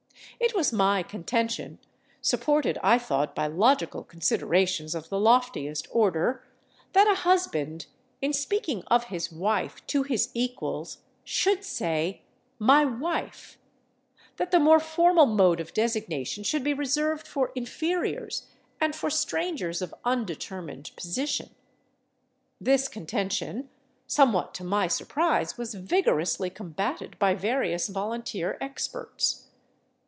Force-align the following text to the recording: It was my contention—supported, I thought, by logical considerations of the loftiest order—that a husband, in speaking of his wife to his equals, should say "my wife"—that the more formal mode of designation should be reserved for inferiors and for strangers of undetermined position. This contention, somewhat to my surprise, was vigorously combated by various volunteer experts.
It 0.43 0.55
was 0.55 0.73
my 0.73 1.03
contention—supported, 1.03 2.79
I 2.81 2.97
thought, 2.97 3.35
by 3.35 3.45
logical 3.45 4.03
considerations 4.03 4.95
of 4.95 5.09
the 5.09 5.19
loftiest 5.19 5.87
order—that 5.91 7.07
a 7.07 7.13
husband, 7.21 7.85
in 8.23 8.33
speaking 8.33 8.83
of 8.87 9.05
his 9.05 9.31
wife 9.31 9.85
to 9.85 10.01
his 10.01 10.31
equals, 10.33 11.03
should 11.23 11.63
say 11.63 12.23
"my 12.57 12.83
wife"—that 12.83 14.49
the 14.49 14.59
more 14.59 14.79
formal 14.79 15.27
mode 15.27 15.59
of 15.59 15.75
designation 15.75 16.43
should 16.43 16.63
be 16.63 16.73
reserved 16.73 17.27
for 17.27 17.51
inferiors 17.53 18.47
and 18.79 18.95
for 18.95 19.11
strangers 19.11 19.79
of 19.79 19.93
undetermined 20.03 20.89
position. 20.95 21.51
This 22.59 22.87
contention, 22.87 23.69
somewhat 24.07 24.55
to 24.55 24.63
my 24.63 24.87
surprise, 24.87 25.59
was 25.59 25.75
vigorously 25.75 26.49
combated 26.49 27.15
by 27.19 27.35
various 27.35 27.87
volunteer 27.89 28.57
experts. 28.59 29.45